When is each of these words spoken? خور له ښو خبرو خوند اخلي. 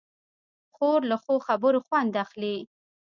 خور 0.75 0.99
له 1.09 1.17
ښو 1.23 1.35
خبرو 1.47 1.79
خوند 1.87 2.13
اخلي. 2.23 2.55